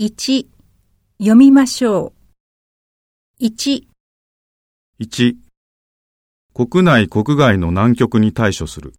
[0.00, 0.48] 1
[1.18, 2.12] 読みましょ
[3.38, 3.44] う。
[3.44, 3.86] 1
[4.98, 5.36] 1、
[6.52, 8.94] 国内国外の難局に対処する。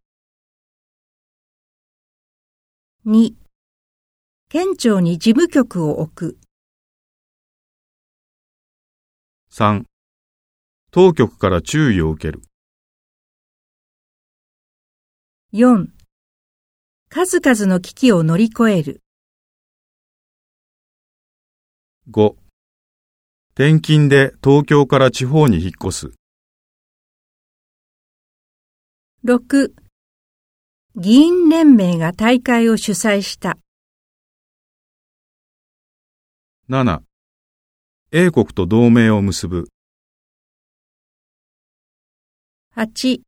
[3.06, 3.34] 2
[4.48, 6.38] 県庁に事務局を置く。
[9.52, 9.84] 3、
[10.92, 12.42] 当局から注意を受ける。
[15.54, 15.88] 4
[17.10, 19.02] 数々の危機を乗り越える。
[22.12, 22.36] 5、
[23.56, 26.12] 転勤で東京から地方に引っ越す。
[29.26, 29.72] 6
[30.96, 33.58] 議員連盟が大会を主催した。
[36.70, 37.02] 7、
[38.12, 39.68] 英国と同盟を結ぶ。
[42.76, 43.22] 8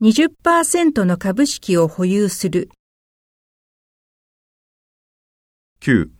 [0.00, 2.70] 20%の株式を保有する。
[5.82, 6.15] 9、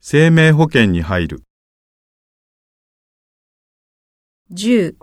[0.00, 1.42] 生命保険に入る。
[4.52, 4.94] 10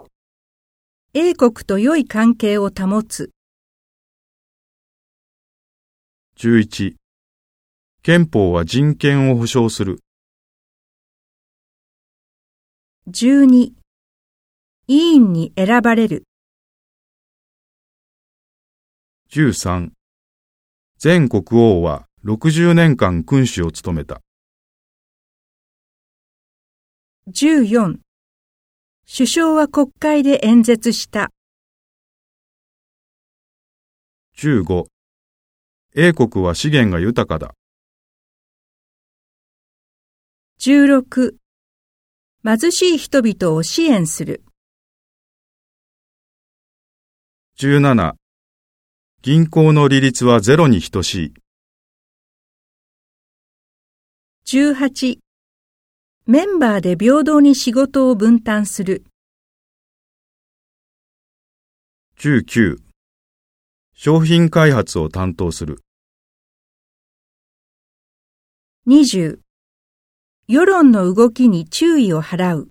[1.14, 3.32] 英国と良い関係を保つ。
[6.38, 6.96] 11、
[8.04, 10.00] 憲法は人権を保障する。
[13.10, 13.74] 12
[14.88, 16.24] 委員に選ばれる。
[19.30, 19.92] 13、
[21.04, 24.22] 前国王は60年間君主を務めた。
[27.34, 27.98] 14
[29.08, 31.32] 首相は国会で演説した。
[34.38, 34.86] 15、
[35.96, 37.56] 英国は資源が豊かだ。
[40.60, 41.34] 16
[42.44, 44.44] 貧しい人々を支援する。
[47.60, 48.14] 17、
[49.24, 51.34] 銀行の利率はゼロに等しい。
[54.46, 55.25] 18
[56.28, 59.06] メンバーで平等に仕事を分担する。
[62.18, 62.78] 19、
[63.94, 65.84] 商品開発を担当する。
[68.88, 69.38] 20
[70.48, 72.70] 世論の動きに注意を払う。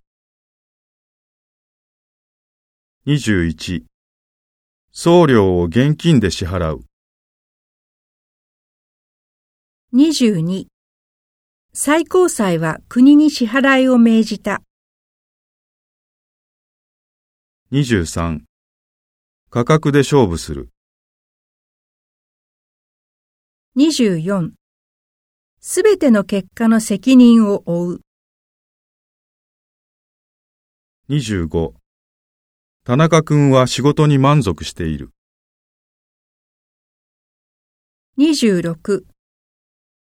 [3.06, 3.84] 21、
[4.90, 6.84] 送料を現金で支払う。
[9.94, 10.66] 22
[11.76, 14.62] 最高裁は国に支払いを命じた。
[17.72, 18.42] 23、
[19.50, 20.70] 価格で勝負する。
[23.76, 24.52] 24
[25.58, 28.00] すべての結果の責任を負う。
[31.08, 31.72] 25、
[32.84, 35.10] 田中君は仕事に満足している。
[38.16, 39.13] 26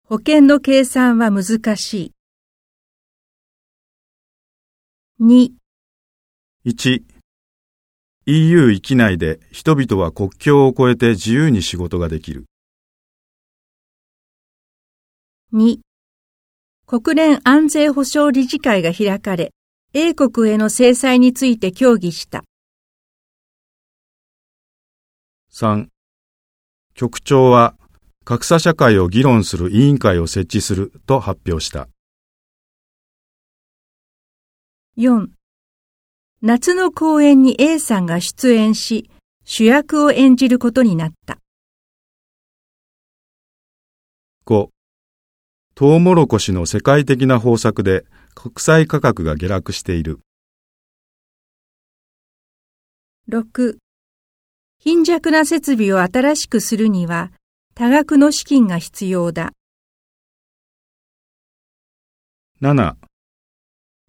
[0.08, 2.12] 保険の計算は難しい。
[5.20, 5.50] 2
[6.64, 7.02] 1、
[8.28, 12.46] EU 域内で人々は国境を越えて自由に仕事ができる。
[15.54, 15.80] 2
[16.86, 19.54] 国連安全保障理事会が開かれ、
[19.94, 22.44] 英国への制裁について協議した。
[25.52, 25.88] 3、
[26.94, 27.76] 局長は
[28.26, 31.88] 格差社会を議論する委員会を設置すると発表した。
[34.98, 35.28] 4
[36.42, 39.12] 夏の公演に A さんが出演し、
[39.44, 41.38] 主役を演じることになった。
[44.48, 44.70] 5、
[45.76, 50.20] トウモロコシの世界的な豊作で国際価格が下落している。
[53.30, 53.78] 6
[54.80, 57.32] 貧弱な設備を新しくするには
[57.78, 59.52] 多額の資金が必要だ。
[62.62, 62.96] 7、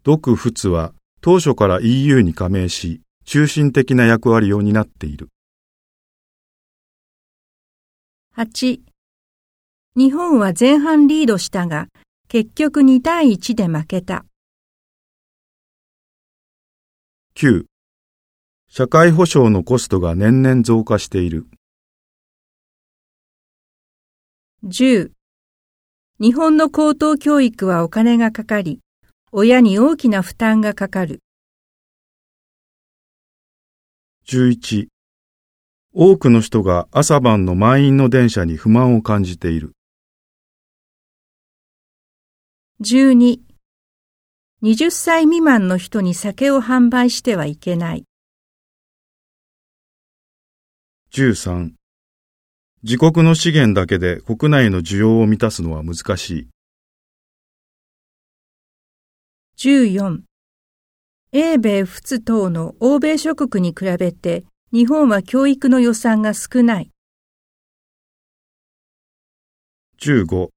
[0.03, 5.27] 独仏は当初から EU に加盟し、中心的な役割を担っている。
[8.37, 8.79] 8
[9.97, 11.89] 日本は前半リードしたが、
[12.29, 14.23] 結局2対1で負けた。
[17.35, 17.65] 9、
[18.69, 21.47] 社会保障のコストが年々増加している。
[24.65, 25.11] 10
[26.19, 28.79] 日本の高等教育はお金がかかり、
[29.31, 31.21] 親に大きな負担がかかる。
[34.27, 34.87] 11、
[35.93, 39.73] 多くの人が朝晩の満員の電車に不満を感じている。
[42.81, 43.41] 12
[44.63, 48.05] 20歳未満の人に酒を販売してはいけない。
[51.11, 51.76] 13、
[52.87, 56.47] 自国の資源だけで国内の需要を満たすのは難しい。
[59.57, 60.21] 14
[61.33, 66.91] 英米仏等の欧米諸国に比べて日本は教育の予算が少ない。
[69.99, 70.47] 15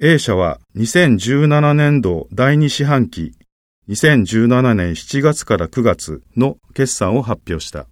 [0.00, 3.34] A 社は2017年度第2四半期
[3.88, 7.86] 2017年7月から9月の決算を発表した。